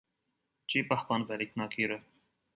Չի 0.73 0.81
պահպանվել 0.93 1.45
ինքնագիրը։ 1.47 2.01